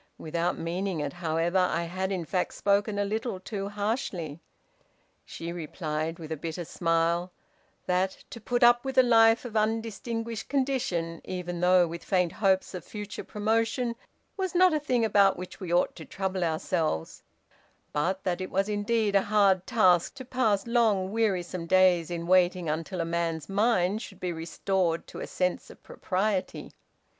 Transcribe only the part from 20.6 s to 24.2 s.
long wearisome days in waiting until a man's mind should